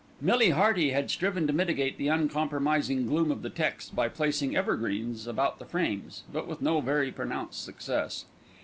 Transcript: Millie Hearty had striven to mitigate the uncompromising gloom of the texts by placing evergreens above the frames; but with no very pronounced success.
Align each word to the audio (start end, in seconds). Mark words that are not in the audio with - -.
Millie 0.19 0.49
Hearty 0.49 0.89
had 0.89 1.11
striven 1.11 1.45
to 1.45 1.53
mitigate 1.53 1.99
the 1.99 2.07
uncompromising 2.07 3.05
gloom 3.05 3.29
of 3.31 3.43
the 3.43 3.51
texts 3.51 3.91
by 3.91 4.07
placing 4.09 4.55
evergreens 4.55 5.27
above 5.27 5.59
the 5.59 5.65
frames; 5.65 6.23
but 6.33 6.47
with 6.47 6.59
no 6.59 6.81
very 6.81 7.11
pronounced 7.11 7.63
success. 7.63 8.25